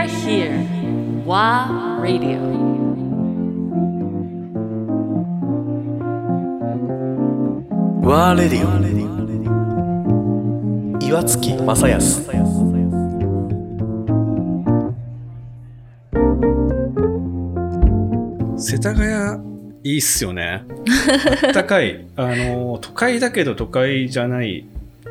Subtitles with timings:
[0.00, 0.64] are here.
[1.26, 2.40] WA Radio.
[8.02, 8.70] ワーレディオ
[11.06, 12.30] 岩月正康
[18.58, 19.50] 世田谷
[19.82, 20.64] いいっすよね。
[21.44, 22.06] あったかい。
[22.16, 24.66] あの、都会だけど都会じゃない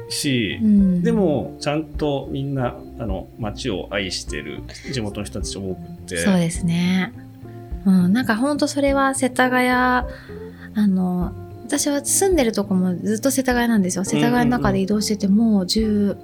[0.09, 4.61] し、うんでもちゃんとみんなあの街を愛してる
[4.91, 6.17] 地元の人たち多くて。
[6.17, 7.13] そうですね。
[7.85, 10.05] うん、なんかほんとそれは世田谷、あ
[10.75, 11.33] の、
[11.65, 14.03] 私は住んでるとこもずっと世田谷なんですよ。
[14.03, 16.17] 世田谷の中で移動しててもう10、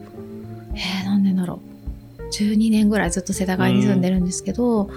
[0.73, 1.61] えー、何年だろ
[2.20, 2.21] う。
[2.31, 4.89] 12年ぐらいずっと世田谷に住んでるんですけど、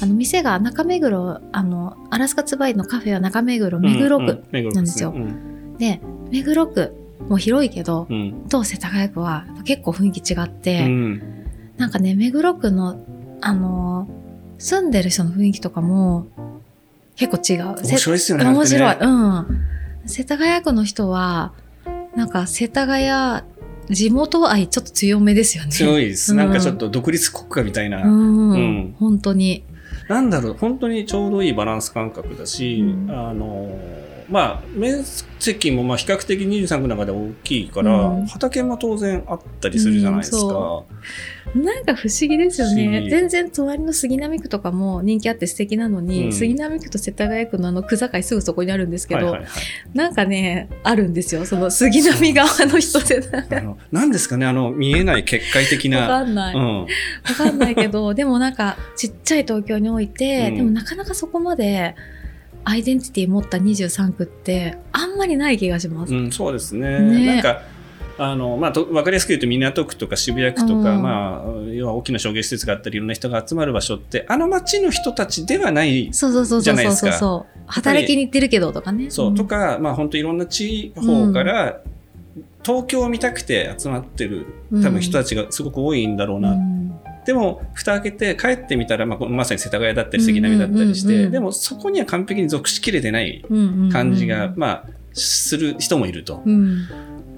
[0.00, 4.44] あの店が中目黒、あの、アラスカツバイのカフェは中目黒、目黒区。
[4.52, 6.00] なんですようんで、
[6.30, 6.94] 目黒区
[7.28, 11.22] も広いけど、うんと世田谷区は結構雰囲気違って、うん
[11.76, 13.04] なんかね、目黒区の、
[13.40, 14.26] あのー
[14.58, 16.28] 住んでる人の雰囲気とかも
[17.16, 17.76] 結構違う。
[17.84, 18.88] 面白いっすよねせ面白い。
[18.90, 19.46] ねうん。
[20.06, 21.52] 世田谷区の人は、
[22.14, 23.42] なんか世田谷、
[23.90, 25.70] 地元愛ちょっと強めですよね。
[25.72, 26.32] 強いです。
[26.32, 28.02] うんなんかちょっと独立国家みたいな。
[28.02, 28.50] うん。
[28.50, 29.62] うん本当に。
[30.08, 33.78] なんだろう、本当にちょうどいいバランス感覚だし、うんあの、
[34.28, 35.04] まあ、面
[35.38, 40.36] 積もまあ比較的23区の中で大きいから、うん畑も当然あったりするじゃないですか。
[40.38, 40.86] うんそ
[41.54, 43.02] なんか不思議ですよね。
[43.02, 49.50] 議全然隣の杉並区とかも人気あって素敵なのに、うん杉並区と世田谷区のあの区境すぐそこにあるんですけど、はいはいはい
[49.94, 51.46] なんかね、あるんですよ。
[51.46, 53.22] その杉並側の人で。
[53.32, 56.06] あのなんですかね、あの、見えない結界的わな。
[56.08, 56.54] かんない。
[56.54, 56.86] わうん。
[57.36, 61.94] かんないけど、でもなんか、ちっちゃい東京において、うんでもなかなかそこまで、
[62.68, 66.12] アイデンティティ持った23区って、あんまりない気がします。
[66.12, 66.98] うん、そうですね。
[66.98, 67.62] ねなんか、
[68.18, 77.60] あの、まあ、とわかりやすく言うと港区とか渋谷区とか、うんまあ、要は大きな商業施設があったり、いろんな人が集まる場所って、あの街の人たちではないそうそうそうそうそうじゃないですかそう。
[77.66, 79.10] 働きに行ってるけどとかね。
[79.10, 81.80] そう、んとか、まあ本当いろんな地方から、
[82.64, 84.44] 東京を見たくて集まってる
[84.82, 86.50] 多分人たちがすごく多いんだろうな。
[86.50, 86.75] うん
[87.26, 96.42] でも、蓋開けて帰ってみたら、まあ、こまさに世田谷だったり杉並だったりして、うんうんうんうんでもそこには完璧に属しきれてないうんうんうん感じが、まあ、する人もいると。
[96.44, 96.86] うん。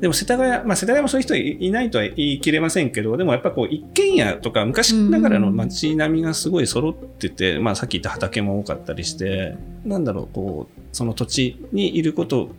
[0.01, 12.51] でも世田谷、まあ世田谷もそういう人いいないとは言い切れませんけど、でもやっぱこう一軒家とか昔ながらの街並みがすごい揃ってて、まあさっき言った畑も多かったりして、なんだろう、こう、その土地にいること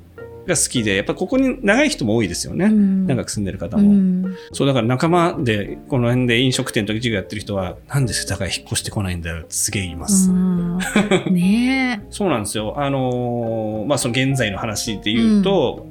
[0.49, 2.65] が好きで、やっぱここに長い人も多いですよね。
[2.65, 3.93] うん長く住んでる方うも。
[3.93, 10.29] んそう、だから仲間で、この辺で飲食店とか授業やってる人は、なんで世田谷引っ越してこないんだよってすげえ言います。
[10.29, 10.77] うん
[11.31, 12.73] ねそうなんですよ。
[12.77, 15.88] あのーまあ、その現在の話で言うと、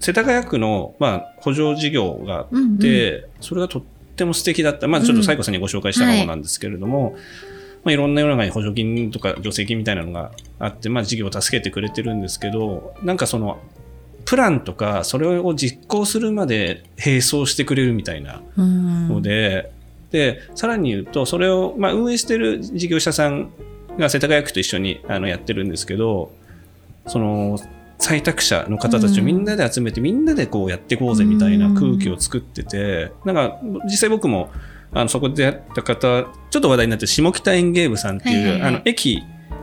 [0.00, 2.56] 世田谷区の、まあ、補助事業があっえ。
[2.56, 3.82] うんうんて、それがとっ
[4.16, 4.86] ても素敵だった。
[4.88, 7.16] まずちょっと最後さんにご紹介したものなんですけれども、
[7.84, 13.58] まあ、いろんな世の中に補助金とか助成金みたいなのがあって、まあ、事業を助けてくれてるんですけど、なんかその、
[14.24, 19.08] プランとか、それを実行するまで並走してくれるみたいなうん。
[19.08, 19.70] ので、
[20.10, 23.50] で、さらに言うと、それを、まあ、運営してる事業者さん
[23.98, 26.32] が世田谷区と一緒にあのやってるんですけど、
[27.06, 27.58] その、
[27.98, 34.50] 採択者の方たちをみんなで集めて、みんなでこうやっていこうぜみたいな空気を作ってて、なんか、実際僕も、
[34.94, 38.68] あの、そこで出会った方、ちょっと話題になってる下北園芸部さんっていう、はいはいはい。
[38.68, 39.22] あの、駅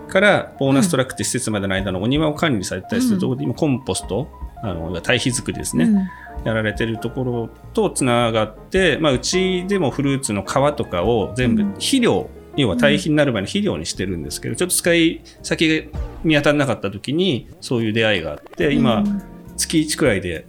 [0.10, 4.28] からボーナストラックって施設までの間のお庭を管理されてたりするところで、今コンポスト、
[4.62, 5.86] あの、堆肥作りですね。
[5.86, 6.08] うん。
[6.44, 11.70] やられてるところとつながって、まあ、うちでもフルーツの皮とかを全部うん。
[11.74, 19.22] 肥料、要は堆肥になる前の肥料にしてるんですけど、ちょっと使い先が見当たらなかった時にそういう出会いがあって今、うん。
[19.56, 20.46] 月1くらいで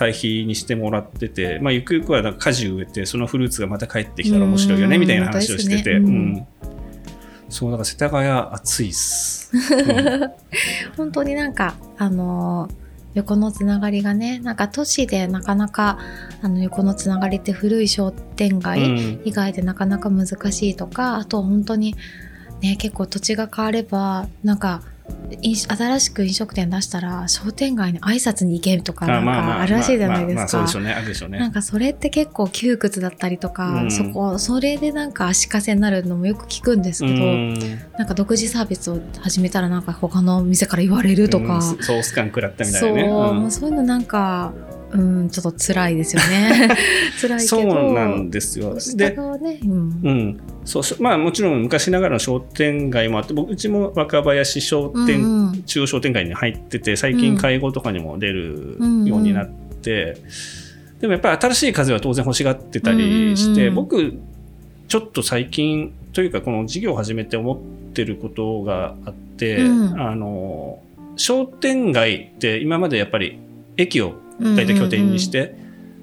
[0.00, 6.00] 堆肥にしてもらってて、まあ、ゆくゆくはなんか果樹植えてそのフルーツがまた帰ってきたら面白いよねうんみたいな話をしてて、
[7.50, 10.32] そうだから世田谷暑いっす、うん。
[10.96, 12.80] 本当になんか、あのー
[13.12, 15.98] 横のつながりがね、なんか都市でなかなか、
[16.42, 19.22] あの横のつながりって古い商店街うん。
[19.24, 21.96] 以外でなかなか難しいとか、あと本当に
[22.60, 24.82] ね、結構土地が変われば、なんか、
[25.42, 30.48] 新しく飲食店出したら商店街に挨拶に行けとかなんかあるらしいじゃないですか。
[30.48, 30.68] そうで
[31.14, 31.38] しょうね。
[31.38, 33.90] なんかそれって結構窮屈だったりとか、うん。
[33.90, 37.58] そこそれでなんか足かせになるのもよく聞くんですけど、うん。
[37.98, 41.62] なんか独自サービスを始めたらなんか他の店から言われるとか、うん。
[41.62, 43.02] ソース感食らったみたいそう、なね。
[43.04, 43.40] うん。
[43.40, 44.52] もうそういうのなんか
[44.92, 46.68] うんちょっと辛いですよね。
[47.20, 48.78] 辛いけどそうなんですよ。
[48.80, 49.70] 下で、側ね、うん。
[50.02, 50.40] うん、
[50.70, 55.62] そうしまあもちろん昔ながらの商店街もあって、僕うちも若林商店、うんうん。
[55.64, 60.16] 中央商店街に入ってて、最近介護とかにも出るようになって、
[61.00, 63.68] でもやっぱり新しい風は当然欲しがってたりして、うんうん。
[63.68, 64.18] うん僕
[64.86, 67.58] ちょっと最近というかこの事業を始めて思っ
[67.92, 70.00] てることがあって、うん。
[70.00, 70.80] あの
[71.16, 73.40] 商店街って今までやっぱり
[73.76, 75.56] 駅を大体拠点にして、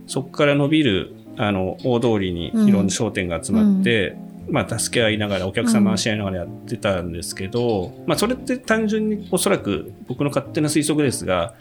[0.08, 4.18] そこから伸びるあの大通りにいろんな商店が集まって、
[4.50, 11.54] まあ、助け合いながらお客さん回し合いながらやってたんですけど、まあ、それって単純におそらく僕の勝手な推測ですが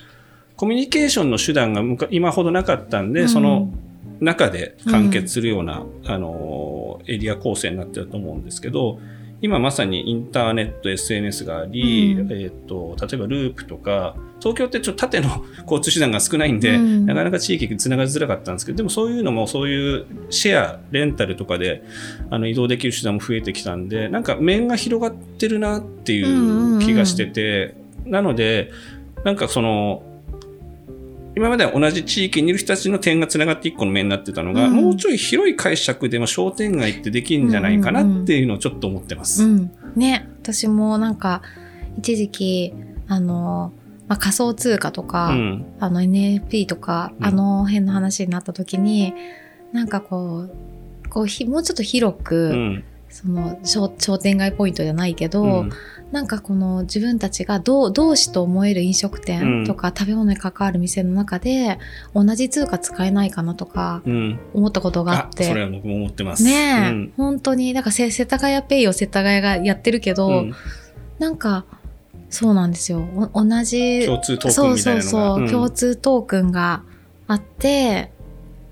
[0.57, 3.29] コミュニケーションの手段が今ほどなかったんで、うん。
[3.29, 3.71] その
[4.21, 8.99] 中で完結するような、あのエリア構成になってると思うんですけど
[9.43, 12.33] 今まさにインターネット SNS があり、うん。
[12.33, 17.07] えー、と例えばループとか東京ってちょっと縦の交通手段が少ないんで、うん。
[17.07, 21.83] なかなか地域につながりづらかったんですけどでもそういうのもそういうシェアレンタルとかで
[22.31, 28.71] あの移動できる手段も増えてきたんでなんか面が広がってるなっていう気がしてて、なので
[29.25, 30.03] なんかその
[31.37, 34.75] 今までは同じ地域にいる人たちの点がつながって一個の面になってたのが、うん。
[34.75, 39.45] もうちょい広い解釈でも商店街ってできるんじゃないかなっていうのをちょっと思ってます。
[39.45, 41.43] うん、ね私もなんか
[41.99, 42.73] 一時期
[43.07, 43.75] あの、
[44.09, 45.67] まあ、仮想通貨とか、うん。
[45.79, 47.27] あの NFT とか、うん。
[47.27, 49.13] あの辺の話になった時に
[49.73, 55.73] なんかこうこうひもうちょっと広く、うんその商商店街ポイントじゃないけど、うん。
[56.13, 61.79] なんかこの自分たちがどう同志と思える飲食店とか、食べ物に関わる店の中で
[62.15, 64.39] 同じ通貨使えないかなとかうん。
[64.55, 65.45] 思ったことがああって。
[65.45, 66.45] それは僕も思ってます。
[66.45, 67.13] ねえ、うん。
[67.17, 70.55] 本当に、なんかせ世田谷ペイを世田谷がやってるけど、うん。
[71.19, 71.65] なんか、
[72.29, 73.07] そうなんですよ。
[73.33, 75.51] お同じ、そうそうそう、うん。
[75.51, 76.83] 共通トークンが
[77.27, 78.13] あって、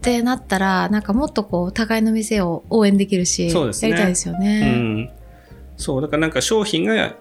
[0.05, 3.91] ってなったら、なんかもっとこう、互いの店を応援できるし、そうですね。
[3.91, 4.71] やりたいですようね。
[4.71, 5.11] ん、
[5.79, 7.15] そうだからなんか商品が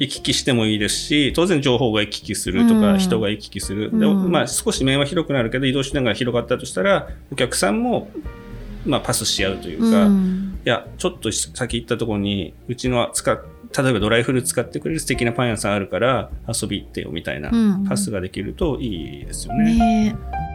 [0.00, 2.98] 行き来してもいいですし当然情報が行き来するとか、うん。
[2.98, 4.00] 人が行き来する、うん。
[4.00, 8.10] でまあ、少し面は広くなるけど移動しながら広がったとしたらお客さんも、
[8.84, 10.58] まあ、パスし合うというか、いうん。
[10.64, 13.40] やちょっと先行ったところにうちの使っ
[13.78, 17.84] 例えばドライフルーツ使ってくれる素敵なパン屋さんあるから遊び行ってよみたいなうん。
[17.84, 19.74] パスができるといいですよね。
[19.78, 20.16] ね。
[20.46, 20.49] え